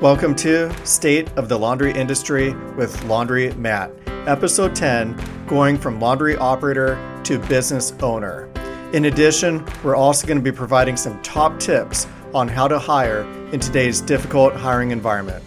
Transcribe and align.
Welcome 0.00 0.34
to 0.36 0.74
State 0.86 1.28
of 1.36 1.50
the 1.50 1.58
Laundry 1.58 1.92
Industry 1.92 2.54
with 2.74 3.04
Laundry 3.04 3.52
Matt, 3.52 3.92
Episode 4.26 4.74
10 4.74 5.44
Going 5.46 5.76
from 5.76 6.00
Laundry 6.00 6.38
Operator 6.38 6.98
to 7.24 7.38
Business 7.38 7.92
Owner. 8.00 8.48
In 8.94 9.04
addition, 9.04 9.62
we're 9.84 9.96
also 9.96 10.26
going 10.26 10.38
to 10.38 10.42
be 10.42 10.56
providing 10.56 10.96
some 10.96 11.20
top 11.20 11.60
tips 11.60 12.06
on 12.32 12.48
how 12.48 12.66
to 12.66 12.78
hire 12.78 13.24
in 13.52 13.60
today's 13.60 14.00
difficult 14.00 14.54
hiring 14.54 14.90
environment. 14.90 15.44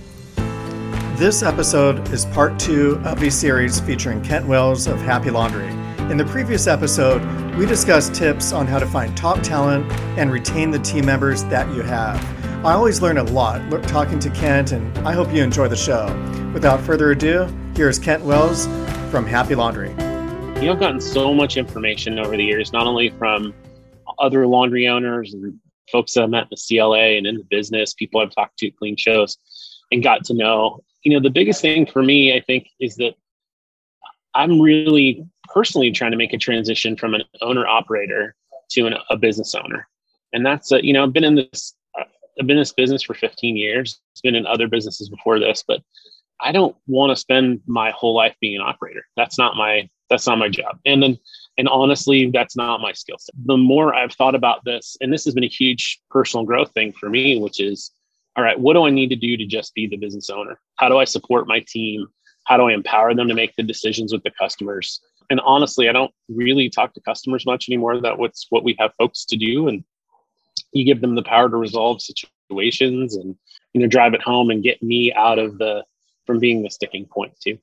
This 1.17 1.41
episode 1.41 2.07
is 2.09 2.25
part 2.25 2.59
two 2.59 3.01
of 3.05 3.23
a 3.23 3.31
series 3.31 3.79
featuring 3.79 4.21
Kent 4.21 4.45
Wales 4.45 4.85
of 4.85 4.99
Happy 4.99 5.31
Laundry. 5.31 5.69
In 6.11 6.17
the 6.17 6.25
previous 6.25 6.67
episode, 6.67 7.23
we 7.55 7.65
discussed 7.65 8.13
tips 8.13 8.53
on 8.53 8.67
how 8.67 8.77
to 8.77 8.85
find 8.85 9.17
top 9.17 9.41
talent 9.41 9.91
and 10.15 10.31
retain 10.31 10.69
the 10.69 10.77
team 10.77 11.07
members 11.07 11.43
that 11.45 11.73
you 11.73 11.81
have. 11.81 12.42
I 12.63 12.71
always 12.71 13.01
learn 13.01 13.17
a 13.17 13.23
lot 13.23 13.59
talking 13.89 14.19
to 14.19 14.29
Kent, 14.29 14.71
and 14.71 14.97
I 14.99 15.11
hope 15.11 15.33
you 15.33 15.43
enjoy 15.43 15.67
the 15.67 15.75
show. 15.75 16.05
Without 16.53 16.79
further 16.79 17.11
ado, 17.11 17.45
here's 17.75 17.99
Kent 17.99 18.23
Wales 18.23 18.67
from 19.11 19.25
Happy 19.25 19.53
Laundry. 19.53 19.89
You 19.89 19.95
know, 20.67 20.71
I've 20.71 20.79
gotten 20.79 21.01
so 21.01 21.33
much 21.33 21.57
information 21.57 22.19
over 22.19 22.37
the 22.37 22.43
years, 22.45 22.71
not 22.71 22.87
only 22.87 23.09
from 23.09 23.53
other 24.17 24.47
laundry 24.47 24.87
owners 24.87 25.33
and 25.33 25.59
folks 25.91 26.13
that 26.13 26.23
I 26.23 26.27
met 26.27 26.43
in 26.43 26.47
the 26.51 26.77
CLA 26.79 27.17
and 27.17 27.27
in 27.27 27.37
the 27.37 27.43
business, 27.43 27.93
people 27.95 28.21
I've 28.21 28.33
talked 28.33 28.57
to 28.59 28.71
clean 28.71 28.95
shows 28.95 29.37
and 29.91 30.01
got 30.01 30.23
to 30.23 30.33
know. 30.33 30.79
You 31.03 31.11
know, 31.11 31.19
the 31.19 31.29
biggest 31.29 31.61
thing 31.61 31.85
for 31.85 32.01
me, 32.01 32.33
I 32.33 32.39
think, 32.39 32.69
is 32.79 32.95
that 32.95 33.15
I'm 34.35 34.61
really 34.61 35.27
personally 35.53 35.91
trying 35.91 36.11
to 36.11 36.17
make 36.17 36.31
a 36.31 36.37
transition 36.37 36.95
from 36.95 37.13
an 37.13 37.23
owner 37.41 37.67
operator 37.67 38.35
to 38.71 38.87
an, 38.87 38.93
a 39.09 39.17
business 39.17 39.53
owner. 39.53 39.85
And 40.31 40.45
that's, 40.45 40.71
a, 40.71 40.81
you 40.81 40.93
know, 40.93 41.03
I've 41.03 41.11
been 41.11 41.25
in 41.25 41.35
this 41.35 41.75
I've 42.39 42.47
been 42.47 42.57
in 42.57 42.61
this 42.61 42.73
business 42.73 43.03
for 43.03 43.13
15 43.13 43.55
years. 43.55 43.99
It's 44.13 44.21
been 44.21 44.35
in 44.35 44.45
other 44.45 44.67
businesses 44.67 45.09
before 45.09 45.39
this, 45.39 45.63
but 45.67 45.81
I 46.41 46.51
don't 46.51 46.75
want 46.87 47.11
to 47.11 47.15
spend 47.15 47.61
my 47.67 47.91
whole 47.91 48.15
life 48.15 48.35
being 48.41 48.55
an 48.55 48.61
operator. 48.61 49.05
That's 49.15 49.37
not 49.37 49.55
my 49.55 49.89
that's 50.09 50.27
not 50.27 50.37
my 50.37 50.49
job. 50.49 50.79
And 50.85 51.01
then 51.01 51.17
and 51.57 51.67
honestly, 51.67 52.29
that's 52.31 52.55
not 52.55 52.81
my 52.81 52.91
skill 52.93 53.17
set. 53.19 53.35
The 53.45 53.57
more 53.57 53.93
I've 53.93 54.13
thought 54.13 54.35
about 54.35 54.65
this, 54.65 54.97
and 55.01 55.13
this 55.13 55.25
has 55.25 55.33
been 55.33 55.43
a 55.43 55.47
huge 55.47 56.01
personal 56.09 56.45
growth 56.45 56.71
thing 56.73 56.91
for 56.91 57.09
me, 57.09 57.39
which 57.39 57.59
is 57.59 57.91
all 58.35 58.43
right, 58.43 58.59
what 58.59 58.73
do 58.73 58.83
I 58.83 58.89
need 58.89 59.09
to 59.09 59.15
do 59.15 59.37
to 59.37 59.45
just 59.45 59.73
be 59.75 59.87
the 59.87 59.97
business 59.97 60.29
owner? 60.29 60.59
How 60.77 60.89
do 60.89 60.97
I 60.97 61.05
support 61.05 61.47
my 61.47 61.63
team? 61.67 62.07
How 62.45 62.57
do 62.57 62.63
I 62.63 62.73
empower 62.73 63.13
them 63.13 63.27
to 63.27 63.35
make 63.35 63.55
the 63.55 63.63
decisions 63.63 64.11
with 64.11 64.23
the 64.23 64.31
customers? 64.31 64.99
And 65.29 65.39
honestly, 65.41 65.87
I 65.87 65.93
don't 65.93 66.11
really 66.29 66.69
talk 66.69 66.93
to 66.93 67.01
customers 67.01 67.45
much 67.45 67.69
anymore. 67.69 68.01
That 68.01 68.17
what's 68.17 68.47
what 68.49 68.63
we 68.63 68.75
have 68.79 68.91
folks 68.97 69.23
to 69.25 69.37
do. 69.37 69.67
And 69.67 69.83
you 70.73 70.85
give 70.85 71.01
them 71.01 71.15
the 71.15 71.23
power 71.23 71.49
to 71.49 71.57
resolve 71.57 72.01
situations 72.01 73.15
and 73.15 73.35
you 73.73 73.81
know 73.81 73.87
drive 73.87 74.13
it 74.13 74.21
home 74.21 74.49
and 74.49 74.63
get 74.63 74.81
me 74.81 75.13
out 75.13 75.39
of 75.39 75.57
the 75.57 75.83
from 76.25 76.39
being 76.39 76.61
the 76.61 76.69
sticking 76.69 77.05
point 77.05 77.33
too 77.39 77.57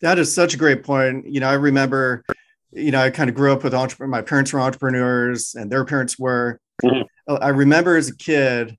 that 0.00 0.18
is 0.18 0.32
such 0.34 0.54
a 0.54 0.56
great 0.56 0.82
point 0.82 1.26
you 1.26 1.40
know 1.40 1.48
i 1.48 1.54
remember 1.54 2.24
you 2.72 2.90
know 2.90 3.00
i 3.00 3.10
kind 3.10 3.30
of 3.30 3.36
grew 3.36 3.52
up 3.52 3.64
with 3.64 3.74
entrepreneurs 3.74 4.10
my 4.10 4.22
parents 4.22 4.52
were 4.52 4.60
entrepreneurs 4.60 5.54
and 5.54 5.70
their 5.70 5.84
parents 5.84 6.18
were 6.18 6.60
mm-hmm. 6.82 7.34
i 7.40 7.48
remember 7.48 7.96
as 7.96 8.08
a 8.08 8.16
kid 8.16 8.76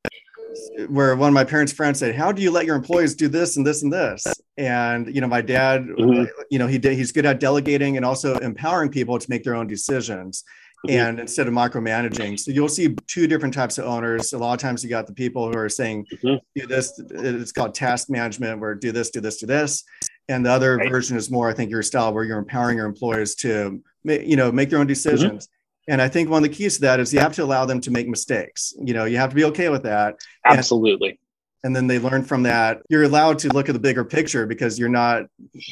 where 0.87 1.15
one 1.15 1.29
of 1.29 1.33
my 1.33 1.43
parents' 1.43 1.73
friends 1.73 1.99
said, 1.99 2.15
"How 2.15 2.31
do 2.31 2.41
you 2.41 2.51
let 2.51 2.65
your 2.65 2.75
employees 2.75 3.15
do 3.15 3.27
this 3.27 3.57
and 3.57 3.65
this 3.65 3.83
and 3.83 3.91
this?" 3.91 4.25
And 4.57 5.13
you 5.13 5.21
know, 5.21 5.27
my 5.27 5.41
dad, 5.41 5.83
mm-hmm. 5.83 6.25
you 6.49 6.59
know, 6.59 6.67
he 6.67 6.77
did, 6.77 6.97
he's 6.97 7.11
good 7.11 7.25
at 7.25 7.39
delegating 7.39 7.97
and 7.97 8.05
also 8.05 8.37
empowering 8.39 8.89
people 8.89 9.17
to 9.17 9.29
make 9.29 9.43
their 9.43 9.55
own 9.55 9.67
decisions. 9.67 10.43
Mm-hmm. 10.87 10.97
and 10.97 11.19
instead 11.19 11.47
of 11.47 11.53
micromanaging. 11.53 12.39
So 12.39 12.49
you'll 12.49 12.67
see 12.67 12.95
two 13.05 13.27
different 13.27 13.53
types 13.53 13.77
of 13.77 13.85
owners. 13.85 14.33
A 14.33 14.37
lot 14.39 14.53
of 14.53 14.59
times 14.59 14.83
you 14.83 14.89
got 14.89 15.05
the 15.05 15.13
people 15.13 15.47
who 15.47 15.55
are 15.55 15.69
saying, 15.69 16.07
mm-hmm. 16.11 16.37
do 16.59 16.65
this, 16.65 16.99
it's 17.11 17.51
called 17.51 17.75
task 17.75 18.09
management, 18.09 18.59
where 18.59 18.73
do 18.73 18.91
this, 18.91 19.11
do 19.11 19.21
this, 19.21 19.37
do 19.37 19.45
this. 19.45 19.83
And 20.27 20.43
the 20.43 20.49
other 20.49 20.77
right. 20.77 20.89
version 20.89 21.17
is 21.17 21.29
more, 21.29 21.47
I 21.49 21.53
think, 21.53 21.69
your 21.69 21.83
style 21.83 22.11
where 22.11 22.23
you're 22.23 22.39
empowering 22.39 22.77
your 22.77 22.87
employers 22.87 23.35
to, 23.35 23.79
you 24.05 24.35
know, 24.35 24.51
make 24.51 24.71
their 24.71 24.79
own 24.79 24.87
decisions. 24.87 25.45
Mm-hmm. 25.45 25.93
And 25.93 26.01
I 26.01 26.09
think 26.09 26.31
one 26.31 26.43
of 26.43 26.49
the 26.49 26.55
keys 26.55 26.75
to 26.75 26.81
that 26.81 26.99
is 26.99 27.13
you 27.13 27.19
have 27.19 27.33
to 27.35 27.43
allow 27.43 27.65
them 27.65 27.79
to 27.81 27.91
make 27.91 28.07
mistakes. 28.07 28.73
You 28.83 28.95
know, 28.95 29.05
you 29.05 29.17
have 29.17 29.29
to 29.29 29.35
be 29.35 29.43
okay 29.45 29.69
with 29.69 29.83
that. 29.83 30.15
Absolutely. 30.45 31.19
And, 31.63 31.75
then 31.75 31.87
they 31.87 31.99
learn 31.99 32.23
from 32.23 32.43
that. 32.43 32.81
You're 32.89 33.03
allowed 33.03 33.39
to 33.39 33.49
look 33.49 33.69
at 33.69 33.73
the 33.73 33.79
bigger 33.79 34.03
picture 34.03 34.45
because 34.45 34.79
you're 34.79 34.89
not 34.89 35.25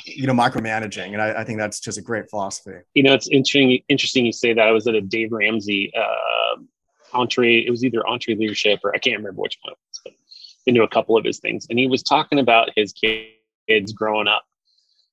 you 0.06 0.28
know 0.28 0.34
micromanaging. 0.34 1.14
And 1.14 1.22
i, 1.22 1.42
I 1.42 1.44
think 1.44 1.60
that's 1.60 1.80
just 1.80 1.98
a 1.98 2.02
great 2.02 2.30
philosophy. 2.30 2.80
You 2.94 3.04
know 3.04 3.14
it's 3.14 3.28
interesting 3.28 3.82
interesting 3.90 4.26
you 4.26 4.32
say 4.32 4.54
that. 4.54 4.68
I 4.68 4.72
was 4.72 4.88
at 4.88 4.96
a 4.96 5.02
dave 5.02 5.32
ramsey 5.32 5.92
uh 5.96 6.62
entree 7.12 7.66
it 7.66 7.72
was 7.72 7.84
either 7.84 8.04
EntreLeadership 8.08 8.82
or 8.84 8.94
i 8.94 9.00
can't 9.00 9.18
remember 9.18 9.42
which 9.42 9.58
one 9.64 9.74
but 10.04 10.14
been 10.70 10.76
to 10.76 10.84
a 10.84 10.88
couple 10.88 11.18
of 11.18 11.26
his 11.26 11.40
things. 11.40 11.66
And 11.70 11.80
he 11.80 11.88
was 11.88 12.04
talking 12.04 12.40
about 12.40 12.70
his 12.76 12.94
kids 12.94 13.94
growing 13.94 14.28
up 14.28 14.44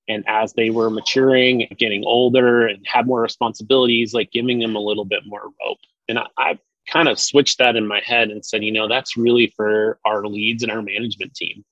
and 0.08 0.24
as 0.28 0.52
they 0.52 0.70
were 0.70 0.90
maturing 0.90 1.66
getting 1.78 2.04
older 2.04 2.66
and 2.66 2.86
had 2.86 3.06
more 3.06 3.22
responsibilities 3.22 4.14
like 4.14 4.30
giving 4.30 4.58
them 4.58 4.76
a 4.76 4.80
little 4.80 5.04
bit 5.04 5.22
more 5.26 5.42
rope. 5.42 5.78
And 6.08 6.18
I, 6.18 6.26
I 6.38 6.58
kind 6.86 7.08
of 7.08 7.18
switched 7.18 7.58
that 7.58 7.76
in 7.76 7.86
my 7.86 8.00
head 8.04 8.30
and 8.30 8.44
said, 8.44 8.62
you 8.62 8.72
know, 8.72 8.88
that's 8.88 9.16
really 9.16 9.52
for 9.56 9.98
our 10.04 10.26
leads 10.26 10.62
and 10.62 10.72
our 10.72 10.82
management 10.82 11.34
team. 11.34 11.64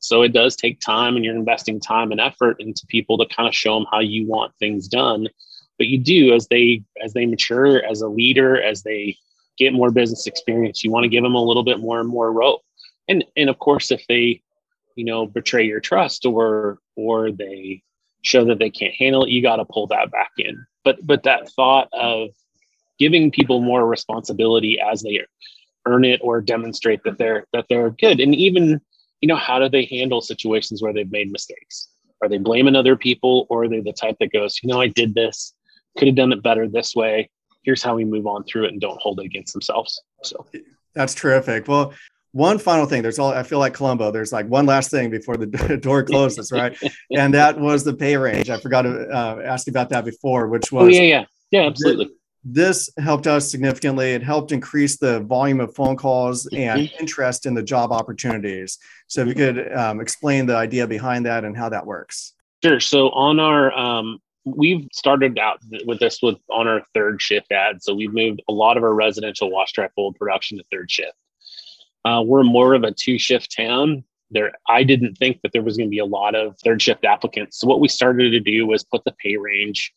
So 0.00 0.22
it 0.22 0.32
does 0.32 0.56
take 0.56 0.80
time 0.80 1.14
and 1.16 1.24
you're 1.24 1.36
investing 1.36 1.78
time 1.78 2.10
and 2.10 2.20
effort 2.20 2.56
into 2.58 2.86
people 2.86 3.18
to 3.18 3.34
kind 3.34 3.46
of 3.46 3.54
show 3.54 3.74
them 3.74 3.86
how 3.90 4.00
you 4.00 4.26
want 4.26 4.54
things 4.58 4.88
done. 4.88 5.28
But 5.78 5.86
you 5.86 5.98
do 5.98 6.34
as 6.34 6.48
they 6.48 6.82
as 7.02 7.12
they 7.12 7.26
mature 7.26 7.84
as 7.84 8.00
a 8.00 8.08
leader, 8.08 8.60
as 8.60 8.82
they 8.82 9.16
get 9.58 9.72
more 9.72 9.90
business 9.90 10.26
experience, 10.26 10.82
you 10.82 10.90
want 10.90 11.04
to 11.04 11.08
give 11.08 11.22
them 11.22 11.34
a 11.34 11.42
little 11.42 11.62
bit 11.62 11.80
more 11.80 12.00
and 12.00 12.08
more 12.08 12.32
rope. 12.32 12.62
And 13.08 13.24
and 13.36 13.48
of 13.48 13.58
course 13.58 13.90
if 13.90 14.04
they, 14.08 14.42
you 14.96 15.04
know, 15.04 15.26
betray 15.26 15.64
your 15.64 15.80
trust 15.80 16.26
or 16.26 16.78
or 16.96 17.30
they 17.30 17.82
show 18.22 18.44
that 18.46 18.58
they 18.58 18.70
can't 18.70 18.94
handle 18.94 19.24
it, 19.24 19.30
you 19.30 19.42
got 19.42 19.56
to 19.56 19.64
pull 19.64 19.86
that 19.88 20.10
back 20.10 20.32
in. 20.38 20.66
But 20.82 21.06
but 21.06 21.22
that 21.24 21.50
thought 21.50 21.88
of 21.92 22.30
giving 23.00 23.30
people 23.30 23.60
more 23.60 23.86
responsibility 23.86 24.78
as 24.78 25.02
they 25.02 25.20
earn 25.86 26.04
it 26.04 26.20
or 26.22 26.40
demonstrate 26.40 27.02
that 27.04 27.18
they're 27.18 27.46
that 27.52 27.64
they're 27.68 27.90
good. 27.90 28.20
And 28.20 28.34
even 28.34 28.80
you 29.20 29.26
know 29.26 29.36
how 29.36 29.58
do 29.58 29.68
they 29.68 29.86
handle 29.86 30.20
situations 30.20 30.82
where 30.82 30.92
they've 30.92 31.10
made 31.10 31.32
mistakes? 31.32 31.88
Are 32.22 32.28
they 32.28 32.38
blaming 32.38 32.76
other 32.76 32.96
people 32.96 33.46
or 33.48 33.64
are 33.64 33.68
they 33.68 33.80
the 33.80 33.94
type 33.94 34.16
that 34.20 34.32
goes 34.32 34.60
you 34.62 34.68
know 34.68 34.80
i 34.80 34.86
did 34.86 35.14
this. 35.14 35.54
Could 35.98 36.06
have 36.06 36.16
done 36.16 36.32
it 36.32 36.42
better 36.42 36.68
this 36.68 36.94
way. 36.94 37.30
Here's 37.64 37.82
how 37.82 37.96
we 37.96 38.04
move 38.04 38.26
on 38.26 38.44
through 38.44 38.66
it 38.66 38.72
and 38.72 38.80
don't 38.80 39.00
hold 39.00 39.18
it 39.18 39.26
against 39.26 39.52
themselves. 39.52 40.00
So. 40.22 40.46
That's 40.94 41.14
terrific. 41.14 41.66
Well 41.66 41.94
one 42.32 42.58
final 42.58 42.86
thing. 42.86 43.02
There's 43.02 43.18
all 43.18 43.32
i 43.32 43.42
feel 43.42 43.58
like 43.58 43.74
columbo. 43.74 44.12
There's 44.12 44.32
like 44.32 44.46
one 44.46 44.66
last 44.66 44.90
thing 44.90 45.10
before 45.10 45.36
the 45.38 45.78
door 45.82 46.04
closes 46.04 46.52
right? 46.52 46.76
And 47.16 47.32
that 47.34 47.58
was 47.58 47.82
the 47.82 47.94
pay 47.94 48.16
range. 48.16 48.50
I 48.50 48.60
forgot 48.60 48.82
to 48.82 49.08
uh, 49.08 49.42
ask 49.44 49.66
about 49.68 49.88
that 49.88 50.04
before 50.04 50.48
which 50.48 50.72
oh, 50.72 50.84
was 50.84 50.96
oh, 50.96 51.00
yeah 51.00 51.06
yeah. 51.14 51.24
Yeah 51.50 51.66
absolutely 51.66 52.10
this 52.42 52.90
helped 52.98 53.26
us 53.26 53.50
significantly. 53.50 54.12
It 54.12 54.22
helped 54.22 54.52
increase 54.52 54.96
the 54.96 55.20
volume 55.20 55.60
of 55.60 55.74
phone 55.74 55.96
calls 55.96 56.46
and 56.46 56.82
mm-hmm. 56.82 57.00
interest 57.00 57.44
in 57.44 57.54
the 57.54 57.62
job 57.62 57.92
opportunities. 57.92 58.78
So, 59.08 59.22
if 59.22 59.28
you 59.28 59.34
could 59.34 59.72
um, 59.72 60.00
explain 60.00 60.46
the 60.46 60.56
idea 60.56 60.86
behind 60.86 61.26
that 61.26 61.44
and 61.44 61.56
how 61.56 61.68
that 61.68 61.84
works. 61.84 62.32
Sure. 62.64 62.80
So, 62.80 63.10
on 63.10 63.40
our, 63.40 63.72
um, 63.76 64.18
we've 64.44 64.86
started 64.92 65.38
out 65.38 65.60
with 65.84 65.98
this 65.98 66.20
with 66.22 66.38
on 66.50 66.66
our 66.66 66.82
third 66.94 67.20
shift 67.20 67.52
ad. 67.52 67.82
So, 67.82 67.94
we've 67.94 68.14
moved 68.14 68.42
a 68.48 68.52
lot 68.52 68.78
of 68.78 68.84
our 68.84 68.94
residential 68.94 69.50
wash 69.50 69.72
dry 69.72 69.88
fold 69.94 70.16
production 70.16 70.56
to 70.58 70.64
third 70.70 70.90
shift. 70.90 71.16
Uh, 72.06 72.22
we're 72.24 72.42
more 72.42 72.72
of 72.72 72.84
a 72.84 72.92
two 72.92 73.18
shift 73.18 73.54
town. 73.54 74.02
There, 74.30 74.52
I 74.66 74.84
didn't 74.84 75.16
think 75.16 75.40
that 75.42 75.52
there 75.52 75.62
was 75.62 75.76
going 75.76 75.88
to 75.88 75.90
be 75.90 75.98
a 75.98 76.06
lot 76.06 76.34
of 76.34 76.56
third 76.64 76.80
shift 76.80 77.04
applicants. 77.04 77.58
So, 77.58 77.66
what 77.66 77.80
we 77.80 77.88
started 77.88 78.30
to 78.30 78.40
do 78.40 78.66
was 78.66 78.82
put 78.82 79.04
the 79.04 79.14
pay 79.22 79.36
range 79.36 79.92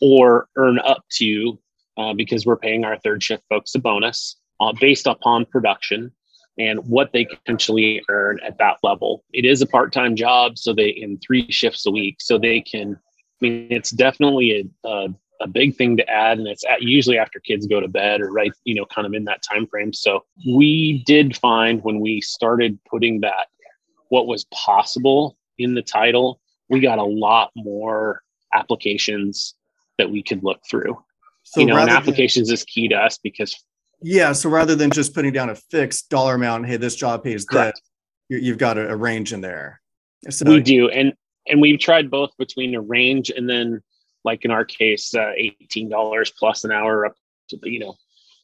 or 0.00 0.48
earn 0.56 0.80
up 0.80 1.04
to 1.10 1.58
uh, 1.98 2.14
because 2.14 2.46
we're 2.46 2.56
paying 2.56 2.84
our 2.84 2.96
third 2.98 3.22
shift 3.22 3.42
folks 3.48 3.74
a 3.74 3.78
bonus 3.78 4.36
uh, 4.60 4.72
based 4.80 5.06
upon 5.06 5.44
production 5.46 6.12
and 6.58 6.80
what 6.88 7.12
they 7.12 7.24
potentially 7.24 8.02
earn 8.08 8.40
at 8.44 8.58
that 8.58 8.76
level. 8.82 9.24
It 9.32 9.44
is 9.44 9.62
a 9.62 9.66
part-time 9.66 10.16
job, 10.16 10.58
so 10.58 10.72
they 10.72 10.88
in 10.88 11.18
three 11.18 11.50
shifts 11.50 11.86
a 11.86 11.90
week, 11.90 12.16
so 12.20 12.38
they 12.38 12.60
can. 12.60 12.94
I 12.94 13.38
mean, 13.40 13.68
it's 13.70 13.90
definitely 13.90 14.68
a, 14.84 14.88
a, 14.88 15.08
a 15.42 15.46
big 15.46 15.76
thing 15.76 15.96
to 15.98 16.08
add, 16.10 16.38
and 16.38 16.48
it's 16.48 16.64
at, 16.64 16.82
usually 16.82 17.16
after 17.16 17.38
kids 17.38 17.68
go 17.68 17.78
to 17.78 17.86
bed 17.86 18.20
or 18.20 18.32
right, 18.32 18.52
you 18.64 18.74
know, 18.74 18.84
kind 18.86 19.06
of 19.06 19.14
in 19.14 19.24
that 19.24 19.42
time 19.42 19.68
frame. 19.68 19.92
So 19.92 20.24
we 20.44 21.04
did 21.06 21.36
find 21.36 21.82
when 21.84 22.00
we 22.00 22.20
started 22.20 22.78
putting 22.90 23.20
that 23.20 23.46
what 24.08 24.26
was 24.26 24.44
possible 24.46 25.36
in 25.58 25.74
the 25.74 25.82
title, 25.82 26.40
we 26.68 26.80
got 26.80 26.98
a 26.98 27.04
lot 27.04 27.52
more 27.54 28.22
applications 28.52 29.54
that 29.98 30.10
we 30.10 30.22
could 30.22 30.42
look 30.42 30.60
through. 30.68 30.98
So 31.50 31.60
you 31.60 31.66
know, 31.66 31.78
and 31.78 31.88
applications 31.88 32.48
than, 32.48 32.54
is 32.54 32.64
key 32.64 32.88
to 32.88 32.96
us 32.96 33.18
because 33.18 33.56
yeah. 34.02 34.32
So 34.32 34.50
rather 34.50 34.74
than 34.74 34.90
just 34.90 35.14
putting 35.14 35.32
down 35.32 35.50
a 35.50 35.54
fixed 35.54 36.10
dollar 36.10 36.34
amount, 36.34 36.66
hey, 36.66 36.76
this 36.76 36.94
job 36.94 37.24
pays 37.24 37.44
correct. 37.44 37.80
this, 38.28 38.38
you, 38.38 38.52
have 38.52 38.58
got 38.58 38.76
a, 38.76 38.90
a, 38.90 38.96
range 38.96 39.32
in 39.32 39.40
there. 39.40 39.80
So, 40.28 40.44
we 40.44 40.60
do, 40.60 40.90
and 40.90 41.14
and 41.46 41.60
we've 41.60 41.78
tried 41.78 42.10
both 42.10 42.36
between 42.36 42.74
a 42.74 42.80
range 42.80 43.30
and 43.30 43.48
then, 43.48 43.80
like 44.24 44.44
in 44.44 44.50
our 44.50 44.64
case, 44.64 45.14
uh, 45.14 45.32
eighteen 45.36 45.88
dollars 45.88 46.30
plus 46.38 46.64
an 46.64 46.72
hour 46.72 47.06
up 47.06 47.14
to 47.48 47.58
you 47.62 47.78
know 47.78 47.94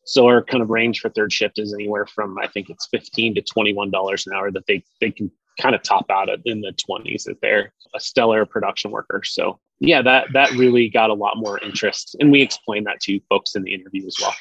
So 0.05 0.27
our 0.27 0.43
kind 0.43 0.63
of 0.63 0.71
range 0.71 1.01
for 1.01 1.11
third 1.11 1.33
shift 1.33 1.59
is 1.59 1.75
anywhere 1.75 2.07
from 2.07 2.39
I 2.39 2.47
think 2.47 2.71
it's 2.71 2.87
fifteen 2.87 3.35
to 3.35 3.43
twenty 3.43 3.75
one 3.75 3.91
dollars 3.91 4.27
an 4.27 4.33
hour 4.33 4.51
that 4.51 4.67
they 4.67 4.83
they 5.01 5.11
can 5.11 5.31
kind 5.61 5.75
of 5.75 5.83
top 5.83 6.07
out 6.11 6.29
at 6.29 6.41
in 6.45 6.61
the 6.61 6.73
twenties 6.73 7.27
if 7.27 7.39
they're 7.41 7.73
a 7.95 8.01
stellar 8.01 8.45
production 8.45 8.91
worker. 8.91 9.23
So 9.25 9.59
yeah, 9.81 10.03
that 10.03 10.33
that 10.33 10.51
really 10.53 10.89
got 10.89 11.11
a 11.11 11.15
lot 11.15 11.37
more 11.37 11.59
interest, 11.61 12.17
and 12.21 12.31
we 12.31 12.43
explained 12.43 12.87
that 12.87 13.01
to 13.01 13.21
folks 13.29 13.55
in 13.55 13.63
the 13.63 13.75
interview 13.75 14.07
as 14.07 14.17
well. 14.21 14.35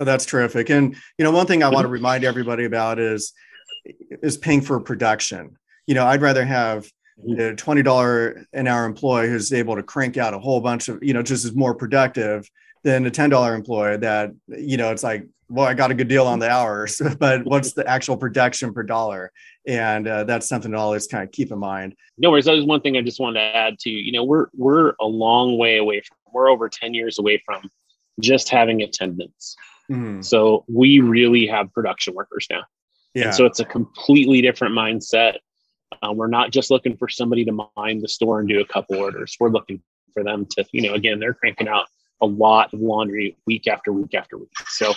Oh, 0.00 0.04
that's 0.04 0.24
terrific. 0.24 0.70
And 0.70 0.94
you 1.18 1.24
know, 1.24 1.30
one 1.30 1.46
thing 1.46 1.62
I 1.62 1.66
mm-hmm. 1.66 1.74
want 1.74 1.84
to 1.84 1.88
remind 1.88 2.24
everybody 2.24 2.64
about 2.64 2.98
is 2.98 3.32
is 4.22 4.36
paying 4.36 4.60
for 4.60 4.80
production. 4.80 5.56
You 5.86 5.94
know, 5.94 6.06
I'd 6.06 6.22
rather 6.22 6.44
have 6.44 6.90
mm-hmm. 7.20 7.40
a 7.40 7.56
twenty 7.56 7.82
dollar 7.82 8.46
an 8.52 8.66
hour 8.66 8.84
employee 8.84 9.28
who's 9.28 9.52
able 9.52 9.76
to 9.76 9.82
crank 9.82 10.16
out 10.16 10.34
a 10.34 10.38
whole 10.38 10.60
bunch 10.60 10.88
of 10.88 11.02
you 11.02 11.14
know 11.14 11.22
just 11.22 11.44
is 11.44 11.54
more 11.54 11.74
productive 11.74 12.48
than 12.84 13.06
a 13.06 13.10
ten 13.10 13.30
dollar 13.30 13.54
employee 13.54 13.96
that 13.98 14.30
you 14.48 14.76
know 14.76 14.92
it's 14.92 15.02
like 15.02 15.26
well 15.48 15.66
I 15.66 15.74
got 15.74 15.90
a 15.90 15.94
good 15.94 16.08
deal 16.08 16.26
on 16.26 16.38
the 16.38 16.50
hours, 16.50 17.00
but 17.18 17.44
what's 17.44 17.72
the 17.72 17.86
actual 17.88 18.16
production 18.16 18.72
per 18.72 18.82
dollar? 18.82 19.32
And 19.66 20.06
uh, 20.06 20.24
that's 20.24 20.48
something 20.48 20.72
to 20.72 20.78
always 20.78 21.06
kind 21.06 21.24
of 21.24 21.32
keep 21.32 21.50
in 21.52 21.58
mind. 21.58 21.94
No 22.16 22.30
worries. 22.30 22.46
That 22.46 22.52
was 22.52 22.64
one 22.64 22.80
thing 22.80 22.96
I 22.96 23.02
just 23.02 23.20
wanted 23.20 23.40
to 23.40 23.56
add 23.56 23.78
to. 23.80 23.90
You 23.90 24.12
know, 24.12 24.24
we're 24.24 24.46
we're 24.54 24.94
a 25.00 25.06
long 25.06 25.58
way 25.58 25.76
away 25.78 26.00
from. 26.00 26.16
We're 26.32 26.50
over 26.50 26.68
ten 26.68 26.94
years 26.94 27.18
away 27.18 27.42
from 27.44 27.70
just 28.20 28.48
having 28.48 28.82
attendance. 28.82 29.56
Mm-hmm. 29.90 30.22
So 30.22 30.64
we 30.68 31.00
really 31.00 31.46
have 31.46 31.72
production 31.72 32.14
workers 32.14 32.46
now. 32.50 32.64
Yeah. 33.14 33.26
And 33.26 33.34
so 33.34 33.46
it's 33.46 33.60
a 33.60 33.64
completely 33.64 34.42
different 34.42 34.74
mindset. 34.74 35.36
Uh, 36.02 36.12
we're 36.12 36.28
not 36.28 36.50
just 36.50 36.70
looking 36.70 36.96
for 36.96 37.08
somebody 37.08 37.44
to 37.44 37.68
mind 37.76 38.02
the 38.02 38.08
store 38.08 38.40
and 38.40 38.48
do 38.48 38.60
a 38.60 38.66
couple 38.66 38.96
orders. 38.96 39.36
We're 39.40 39.48
looking 39.48 39.82
for 40.12 40.22
them 40.22 40.46
to, 40.50 40.64
you 40.72 40.82
know, 40.82 40.94
again, 40.94 41.18
they're 41.18 41.34
cranking 41.34 41.68
out 41.68 41.86
a 42.20 42.26
lot 42.26 42.74
of 42.74 42.80
laundry 42.80 43.36
week 43.46 43.66
after 43.66 43.92
week 43.92 44.14
after 44.14 44.36
week. 44.36 44.50
So 44.68 44.92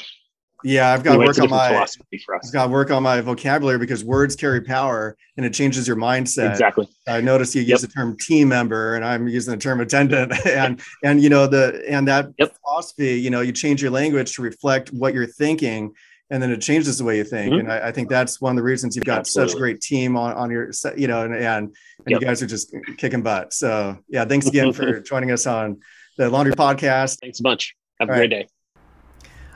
yeah, 0.63 0.91
I've 0.91 1.03
got 1.03 1.13
to 1.13 1.19
work 1.19 1.39
on 1.39 1.49
my 1.49 1.75
I've 1.77 2.51
got 2.51 2.65
to 2.65 2.69
work 2.71 2.91
on 2.91 3.03
my 3.03 3.21
vocabulary 3.21 3.77
because 3.77 4.03
words 4.03 4.35
carry 4.35 4.61
power 4.61 5.17
and 5.37 5.45
it 5.45 5.53
changes 5.53 5.87
your 5.87 5.97
mindset. 5.97 6.51
Exactly. 6.51 6.87
I 7.07 7.21
noticed 7.21 7.55
you 7.55 7.61
use 7.61 7.81
the 7.81 7.87
term 7.87 8.17
team 8.17 8.49
member 8.49 8.95
and 8.95 9.05
I'm 9.05 9.27
using 9.27 9.53
the 9.53 9.59
term 9.59 9.81
attendant 9.81 10.33
and 10.45 10.81
and 11.03 11.21
you 11.21 11.29
know 11.29 11.47
the 11.47 11.83
and 11.87 12.07
that 12.07 12.29
yep. 12.37 12.55
philosophy, 12.63 13.19
you 13.19 13.29
know, 13.29 13.41
you 13.41 13.51
change 13.51 13.81
your 13.81 13.91
language 13.91 14.35
to 14.35 14.41
reflect 14.41 14.89
what 14.93 15.13
you're 15.13 15.27
thinking 15.27 15.93
and 16.31 16.41
then 16.41 16.49
it 16.49 16.61
changes 16.61 16.97
the 16.97 17.03
way 17.03 17.17
you 17.17 17.25
think. 17.25 17.51
Mm-hmm. 17.51 17.59
And 17.59 17.71
I, 17.71 17.89
I, 17.89 17.91
think 17.91 18.09
that's 18.09 18.39
one 18.39 18.51
of 18.51 18.55
the 18.55 18.63
reasons 18.63 18.95
you've 18.95 19.03
got 19.03 19.19
Absolutely. 19.19 19.49
such 19.49 19.57
a 19.57 19.59
great 19.59 19.81
team 19.81 20.15
on, 20.15 20.33
on 20.33 20.49
your, 20.49 20.71
you 20.95 21.07
know, 21.07 21.25
and, 21.25 21.35
and, 21.35 21.43
and 21.43 21.73
yep. 22.07 22.21
you 22.21 22.25
guys 22.25 22.41
are 22.41 22.47
just 22.47 22.73
kicking 22.97 23.21
butt. 23.21 23.53
So 23.53 23.97
yeah, 24.07 24.23
thanks 24.23 24.47
again 24.47 24.71
for 24.73 25.01
joining 25.01 25.31
us 25.31 25.45
on 25.45 25.81
the 26.17 26.29
Laundry 26.29 26.53
Podcast. 26.53 27.19
Thanks 27.19 27.41
a 27.41 27.43
bunch. 27.43 27.75
Have 27.99 28.07
a 28.07 28.13
great 28.13 28.19
right. 28.21 28.29
day. 28.29 28.47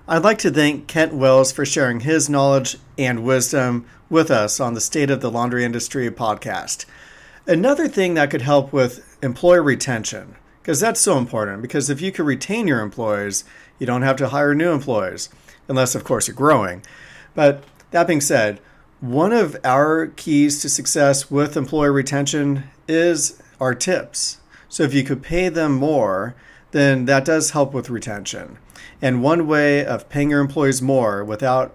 I'd 0.07 0.23
like 0.23 0.37
to 0.39 0.51
thank 0.51 0.85
Kent 0.85 1.15
Wales 1.15 1.51
for 1.51 1.65
sharing 1.65 2.01
his 2.01 2.29
knowledge 2.29 2.77
and 2.95 3.23
wisdom 3.23 3.87
with 4.07 4.29
us 4.29 4.59
on 4.59 4.75
the 4.75 4.81
State 4.81 5.09
of 5.09 5.19
the 5.19 5.31
Laundry 5.31 5.65
Industry 5.65 6.11
podcast. 6.11 6.85
Another 7.47 7.87
thing 7.87 8.13
that 8.13 8.29
could 8.29 8.43
help 8.43 8.71
with 8.71 9.17
employee 9.23 9.61
retention, 9.61 10.35
because 10.61 10.79
that's 10.79 11.01
so 11.01 11.17
important, 11.17 11.63
because 11.63 11.89
if 11.89 12.01
you 12.01 12.11
could 12.11 12.27
retain 12.27 12.67
your 12.67 12.81
employees, 12.81 13.45
you 13.79 13.87
don't 13.87 14.03
have 14.03 14.17
to 14.17 14.29
hire 14.29 14.53
new 14.53 14.71
employees, 14.71 15.29
unless, 15.67 15.95
of 15.95 16.03
course, 16.03 16.27
you're 16.27 16.35
growing. 16.35 16.83
But 17.33 17.63
that 17.89 18.05
being 18.05 18.21
said, 18.21 18.59
one 18.99 19.33
of 19.33 19.57
our 19.63 20.05
keys 20.05 20.61
to 20.61 20.69
success 20.69 21.31
with 21.31 21.57
employee 21.57 21.89
retention 21.89 22.65
is 22.87 23.41
our 23.59 23.73
tips. 23.73 24.39
So 24.69 24.83
if 24.83 24.93
you 24.93 25.03
could 25.03 25.23
pay 25.23 25.49
them 25.49 25.73
more, 25.73 26.35
then 26.75 27.05
that 27.05 27.23
does 27.23 27.51
help 27.51 27.73
with 27.73 27.89
retention. 27.89 28.57
And 29.01 29.23
one 29.23 29.47
way 29.47 29.85
of 29.85 30.09
paying 30.09 30.29
your 30.29 30.41
employees 30.41 30.81
more 30.81 31.23
without 31.23 31.73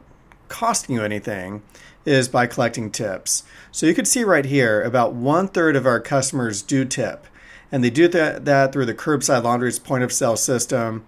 costing 0.48 0.94
you 0.94 1.02
anything 1.02 1.62
is 2.04 2.28
by 2.28 2.46
collecting 2.46 2.90
tips. 2.90 3.44
So 3.72 3.86
you 3.86 3.94
can 3.94 4.04
see 4.04 4.24
right 4.24 4.44
here 4.44 4.82
about 4.82 5.14
one 5.14 5.48
third 5.48 5.74
of 5.74 5.86
our 5.86 6.00
customers 6.00 6.60
do 6.60 6.84
tip. 6.84 7.26
And 7.72 7.82
they 7.82 7.88
do 7.88 8.08
that, 8.08 8.44
that 8.44 8.74
through 8.74 8.84
the 8.84 8.94
Curbside 8.94 9.42
Laundries 9.42 9.78
point 9.78 10.04
of 10.04 10.12
sale 10.12 10.36
system 10.36 11.06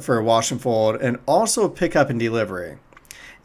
for 0.00 0.20
wash 0.20 0.50
and 0.50 0.60
fold 0.60 0.96
and 0.96 1.20
also 1.24 1.68
pickup 1.68 2.10
and 2.10 2.18
delivery. 2.18 2.78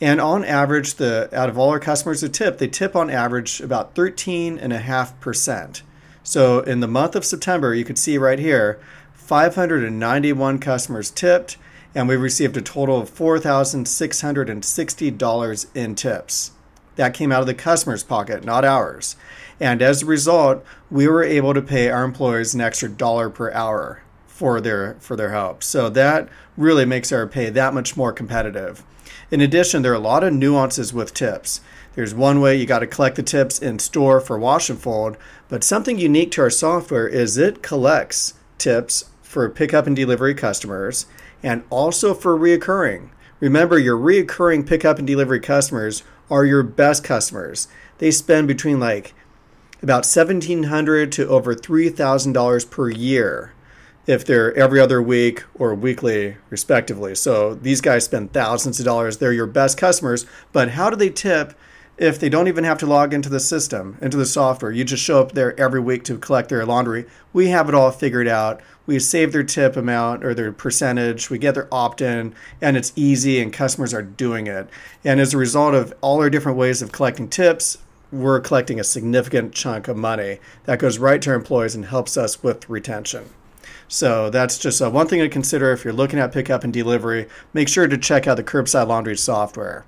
And 0.02 0.20
on 0.20 0.44
average, 0.44 0.96
the 0.96 1.30
out 1.32 1.50
of 1.50 1.58
all 1.60 1.70
our 1.70 1.80
customers 1.80 2.22
who 2.22 2.30
tip, 2.30 2.58
they 2.58 2.68
tip 2.68 2.96
on 2.96 3.12
average 3.12 3.62
about 3.62 3.94
13.5%. 3.94 5.82
So 6.24 6.62
in 6.62 6.80
the 6.80 6.88
month 6.88 7.16
of 7.16 7.26
September, 7.26 7.76
you 7.76 7.86
can 7.86 7.96
see 7.96 8.18
right 8.18 8.40
here, 8.40 8.80
591 9.26 10.60
customers 10.60 11.10
tipped, 11.10 11.56
and 11.96 12.10
we 12.10 12.18
received 12.18 12.58
a 12.58 12.62
total 12.62 13.00
of 13.00 13.10
$4,660 13.10 15.66
in 15.74 15.96
tips. 15.96 16.52
That 16.98 17.14
came 17.14 17.32
out 17.32 17.40
of 17.42 17.48
the 17.48 17.54
customer's 17.54 18.04
pocket, 18.04 18.44
not 18.44 18.66
ours. 18.66 19.16
And 19.60 19.82
as 19.82 20.04
a 20.04 20.06
result, 20.06 20.66
we 20.92 21.08
were 21.08 21.24
able 21.24 21.54
to 21.54 21.62
pay 21.62 21.90
our 21.90 22.04
employees 22.04 22.54
an 22.54 22.60
extra 22.60 22.90
dollar 22.90 23.30
per 23.30 23.50
hour 23.52 24.04
for 24.28 24.60
their 24.60 24.98
for 25.00 25.16
their 25.16 25.32
help. 25.32 25.64
So 25.64 25.90
that 25.90 26.28
really 26.58 26.84
makes 26.86 27.14
our 27.14 27.26
pay 27.26 27.50
that 27.50 27.74
much 27.74 27.96
more 27.96 28.12
competitive. 28.12 28.84
In 29.32 29.40
addition, 29.42 29.82
there 29.82 29.94
are 29.94 29.96
a 29.96 30.00
lot 30.00 30.24
of 30.24 30.34
nuances 30.34 30.94
with 30.94 31.14
tips. 31.14 31.62
There's 31.96 32.14
one 32.14 32.42
way 32.42 32.58
you 32.58 32.66
got 32.66 32.80
to 32.80 32.88
collect 32.88 33.16
the 33.16 33.24
tips 33.24 33.60
in 33.60 33.80
store 33.80 34.20
for 34.20 34.38
wash 34.38 34.70
and 34.70 34.78
fold, 34.80 35.16
but 35.48 35.64
something 35.64 35.98
unique 35.98 36.32
to 36.32 36.42
our 36.42 36.50
software 36.50 37.08
is 37.08 37.38
it 37.38 37.64
collects 37.64 38.34
tips 38.58 39.06
for 39.34 39.50
pickup 39.50 39.88
and 39.88 39.96
delivery 39.96 40.36
customers 40.36 41.08
and 41.42 41.64
also 41.70 42.14
for 42.14 42.38
reoccurring. 42.38 43.10
Remember, 43.40 43.78
your 43.78 43.98
reoccurring 43.98 44.66
pickup 44.66 45.00
and 45.00 45.08
delivery 45.08 45.40
customers 45.40 46.04
are 46.30 46.46
your 46.46 46.64
best 46.64 47.04
customers. 47.04 47.68
They 47.98 48.12
spend 48.12 48.48
between 48.48 48.80
like 48.80 49.14
about 49.82 50.04
$1,700 50.04 51.12
to 51.12 51.28
over 51.28 51.54
$3,000 51.54 52.70
per 52.70 52.90
year 52.90 53.54
if 54.06 54.26
they're 54.26 54.54
every 54.56 54.80
other 54.80 55.02
week 55.02 55.44
or 55.56 55.74
weekly, 55.74 56.38
respectively. 56.50 57.16
So 57.16 57.56
these 57.56 57.82
guys 57.82 58.06
spend 58.06 58.34
thousands 58.34 58.80
of 58.80 58.86
dollars. 58.86 59.18
They're 59.18 59.34
your 59.34 59.48
best 59.48 59.78
customers. 59.78 60.26
But 60.52 60.72
how 60.72 60.90
do 60.90 60.96
they 60.96 61.10
tip 61.10 61.54
if 61.98 62.20
they 62.20 62.30
don't 62.30 62.48
even 62.48 62.64
have 62.64 62.80
to 62.80 62.86
log 62.86 63.14
into 63.14 63.30
the 63.30 63.40
system, 63.40 63.98
into 64.02 64.18
the 64.18 64.26
software? 64.26 64.72
You 64.72 64.84
just 64.84 65.04
show 65.04 65.22
up 65.22 65.34
there 65.34 65.60
every 65.60 65.80
week 65.80 66.04
to 66.06 66.18
collect 66.18 66.50
their 66.50 66.66
laundry. 66.66 67.06
We 67.32 67.50
have 67.50 67.70
it 67.70 67.76
all 67.76 67.92
figured 67.92 68.28
out 68.28 68.62
we 68.86 69.00
save 69.00 69.32
their 69.32 69.44
tip 69.44 69.78
amount 69.78 70.26
or 70.26 70.34
their 70.34 70.52
percentage, 70.52 71.30
we 71.30 71.38
get 71.38 71.56
their 71.56 71.74
opt 71.74 72.02
in, 72.02 72.36
and 72.62 72.76
it's 72.76 72.92
easy, 72.96 73.42
and 73.42 73.54
customers 73.54 73.94
are 73.94 74.02
doing 74.02 74.48
it. 74.48 74.68
And 75.06 75.20
as 75.20 75.34
a 75.34 75.38
result 75.38 75.74
of 75.74 75.94
all 76.02 76.20
our 76.20 76.30
different 76.30 76.58
ways 76.58 76.82
of 76.82 76.92
collecting 76.92 77.30
tips, 77.30 77.78
we're 78.12 78.42
collecting 78.42 78.80
a 78.80 78.84
significant 78.84 79.54
chunk 79.54 79.88
of 79.88 79.98
money 79.98 80.40
that 80.66 80.80
goes 80.80 81.00
right 81.00 81.22
to 81.22 81.32
our 81.32 81.36
employees 81.36 81.76
and 81.76 81.86
helps 81.86 82.18
us 82.18 82.44
with 82.44 82.70
retention. 82.70 83.30
So 83.88 84.30
that's 84.30 84.58
just 84.58 84.82
uh, 84.82 84.90
one 84.90 85.08
thing 85.08 85.20
to 85.20 85.30
consider 85.30 85.72
if 85.72 85.84
you're 85.84 85.94
looking 85.94 86.20
at 86.20 86.32
pickup 86.32 86.64
and 86.64 86.74
delivery. 86.74 87.28
Make 87.54 87.70
sure 87.70 87.88
to 87.88 87.98
check 87.98 88.28
out 88.28 88.38
the 88.38 88.44
curbside 88.44 88.88
laundry 88.88 89.18
software. 89.18 89.86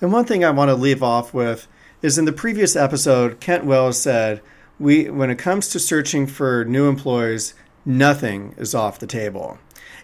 And 0.00 0.12
one 0.12 0.24
thing 0.24 0.44
I 0.44 0.50
want 0.50 0.70
to 0.70 0.74
leave 0.74 1.02
off 1.02 1.34
with 1.34 1.66
is 2.02 2.16
in 2.16 2.24
the 2.24 2.32
previous 2.32 2.74
episode, 2.74 3.40
Kent 3.40 3.66
Wales 3.66 4.00
said, 4.00 4.40
we 4.78 5.10
when 5.10 5.30
it 5.30 5.38
comes 5.38 5.68
to 5.68 5.78
searching 5.78 6.26
for 6.26 6.64
new 6.64 6.88
employees, 6.88 7.52
nothing 7.84 8.54
is 8.56 8.74
off 8.74 8.98
the 8.98 9.06
table. 9.06 9.58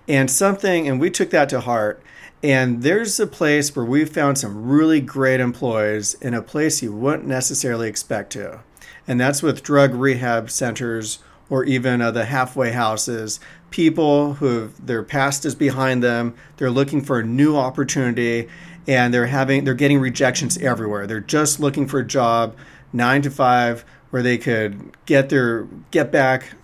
And 0.06 0.30
something 0.30 0.86
and 0.86 1.00
we 1.00 1.10
took 1.10 1.30
that 1.30 1.48
to 1.48 1.60
heart 1.60 2.02
and 2.42 2.82
there's 2.82 3.18
a 3.18 3.26
place 3.26 3.74
where 3.74 3.84
we 3.84 4.04
found 4.04 4.36
some 4.36 4.68
really 4.68 5.00
great 5.00 5.40
employees 5.40 6.14
in 6.20 6.34
a 6.34 6.42
place 6.42 6.82
you 6.82 6.92
wouldn't 6.92 7.26
necessarily 7.26 7.88
expect 7.88 8.32
to. 8.32 8.60
And 9.08 9.18
that's 9.18 9.42
with 9.42 9.62
drug 9.62 9.94
rehab 9.94 10.50
centers 10.50 11.20
or 11.48 11.64
even 11.64 12.02
uh, 12.02 12.10
the 12.10 12.26
halfway 12.26 12.72
houses. 12.72 13.40
People 13.70 14.34
who 14.34 14.68
their 14.78 15.02
past 15.02 15.44
is 15.44 15.54
behind 15.54 16.02
them, 16.02 16.34
they're 16.56 16.70
looking 16.70 17.02
for 17.02 17.18
a 17.18 17.26
new 17.26 17.56
opportunity 17.56 18.48
and 18.86 19.12
they're 19.12 19.26
having 19.26 19.64
they're 19.64 19.74
getting 19.74 19.98
rejections 19.98 20.58
everywhere. 20.58 21.06
They're 21.06 21.20
just 21.20 21.60
looking 21.60 21.86
for 21.86 22.00
a 22.00 22.06
job, 22.06 22.56
9 22.92 23.22
to 23.22 23.30
5 23.30 23.84
where 24.10 24.22
they 24.22 24.38
could 24.38 24.94
get 25.06 25.28
their 25.28 25.66
get 25.90 26.10
back 26.10 26.54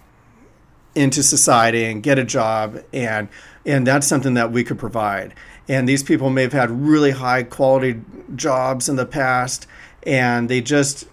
into 0.94 1.22
society 1.22 1.84
and 1.84 2.02
get 2.02 2.18
a 2.18 2.24
job 2.24 2.82
and 2.92 3.28
and 3.64 3.86
that's 3.86 4.06
something 4.06 4.34
that 4.34 4.52
we 4.52 4.62
could 4.62 4.78
provide 4.78 5.34
and 5.68 5.88
these 5.88 6.02
people 6.02 6.28
may 6.30 6.42
have 6.42 6.52
had 6.52 6.70
really 6.70 7.12
high 7.12 7.42
quality 7.42 8.00
jobs 8.34 8.88
in 8.88 8.96
the 8.96 9.06
past 9.06 9.66
and 10.06 10.48
they 10.48 10.60
just 10.60 11.06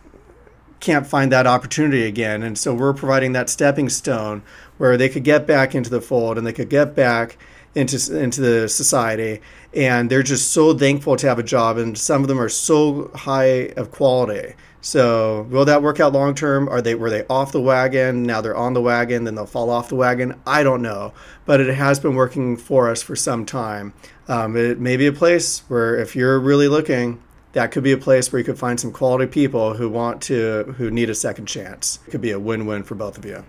can't 0.80 1.08
find 1.08 1.32
that 1.32 1.48
opportunity 1.48 2.06
again 2.06 2.44
and 2.44 2.58
so 2.58 2.74
we're 2.74 2.94
providing 2.94 3.32
that 3.34 3.50
stepping 3.50 3.90
stone 3.90 4.42
where 4.78 4.98
they 4.98 5.10
could 5.10 5.24
get 5.24 5.46
back 5.46 5.74
into 5.74 5.90
the 5.90 6.02
fold 6.02 6.38
and 6.38 6.46
they 6.46 6.54
could 6.54 6.70
get 6.70 6.96
back 6.96 7.38
into 7.76 8.18
into 8.18 8.42
the 8.42 8.68
society, 8.68 9.42
and 9.74 10.10
they're 10.10 10.24
just 10.24 10.52
so 10.52 10.78
thankful 10.78 11.16
to 11.18 11.28
have 11.28 11.40
a 11.40 11.44
job. 11.44 11.78
And 11.78 11.98
some 11.98 12.22
of 12.22 12.28
them 12.28 12.40
are 12.40 12.50
so 12.50 13.12
high 13.14 13.72
of 13.78 13.92
quality. 13.92 14.56
So 14.82 15.46
will 15.50 15.66
that 15.66 15.84
work 15.84 16.00
out 16.00 16.14
long 16.14 16.36
term? 16.36 16.70
Are 16.70 16.82
they 16.82 16.96
were 16.96 17.10
they 17.10 17.26
off 17.28 17.52
the 17.52 17.62
wagon? 17.62 18.24
Now 18.24 18.42
they're 18.42 18.56
on 18.56 18.74
the 18.74 18.82
wagon, 18.82 19.26
then 19.26 19.36
they'll 19.36 19.46
fall 19.46 19.70
off 19.70 19.90
the 19.90 19.96
wagon. 19.96 20.40
I 20.48 20.64
don't 20.64 20.82
know, 20.82 21.14
but 21.46 21.60
it 21.60 21.74
has 21.74 22.00
been 22.00 22.16
working 22.16 22.56
for 22.56 22.90
us 22.90 23.02
for 23.02 23.16
some 23.16 23.46
time. 23.46 23.94
Um, 24.28 24.56
it 24.56 24.80
may 24.80 24.96
be 24.96 25.08
a 25.08 25.14
place 25.14 25.60
where 25.68 25.98
if 25.98 26.16
you're 26.16 26.40
really 26.40 26.68
looking, 26.68 27.22
that 27.54 27.72
could 27.72 27.84
be 27.84 27.92
a 27.92 27.98
place 27.98 28.32
where 28.32 28.40
you 28.40 28.46
could 28.46 28.60
find 28.60 28.80
some 28.80 28.92
quality 28.92 29.26
people 29.26 29.74
who 29.74 29.90
want 29.90 30.22
to 30.24 30.76
who 30.78 30.90
need 30.92 31.10
a 31.10 31.16
second 31.16 31.48
chance. 31.48 32.00
It 32.08 32.12
could 32.12 32.22
be 32.22 32.32
a 32.32 32.40
win-win 32.40 32.84
for 32.84 32.96
both 32.96 33.18
of 33.18 33.26
you. 33.26 33.44